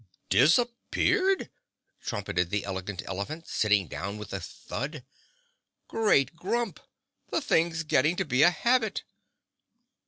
"Disappeared!" 0.31 1.51
trumpeted 2.03 2.49
the 2.49 2.65
Elegant 2.65 3.03
Elephant, 3.05 3.47
sitting 3.47 3.87
down 3.87 4.17
with 4.17 4.33
a 4.33 4.39
thud. 4.39 5.05
"Great 5.87 6.35
Grump! 6.35 6.79
The 7.29 7.39
thing's 7.39 7.83
getting 7.83 8.15
to 8.15 8.25
be 8.25 8.41
a 8.41 8.49
habit!" 8.49 9.03